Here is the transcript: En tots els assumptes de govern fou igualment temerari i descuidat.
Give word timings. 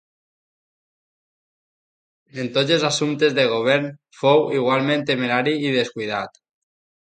En 2.43 2.49
tots 2.55 2.75
els 2.77 2.85
assumptes 2.89 3.35
de 3.41 3.45
govern 3.51 3.85
fou 4.23 4.43
igualment 4.57 5.05
temerari 5.11 5.55
i 5.69 5.77
descuidat. 5.79 6.43